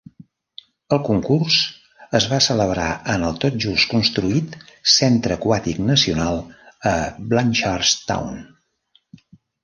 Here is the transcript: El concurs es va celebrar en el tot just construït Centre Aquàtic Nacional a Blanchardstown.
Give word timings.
El 0.95 0.99
concurs 1.07 1.55
es 2.19 2.25
va 2.29 2.39
celebrar 2.45 2.87
en 3.15 3.25
el 3.27 3.35
tot 3.43 3.59
just 3.65 3.85
construït 3.91 4.55
Centre 4.93 5.35
Aquàtic 5.37 5.81
Nacional 5.89 6.41
a 6.93 6.95
Blanchardstown. 7.35 8.41